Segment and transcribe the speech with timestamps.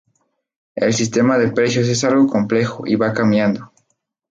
[0.73, 3.71] El sistema de precios es algo complejo y va cambiando.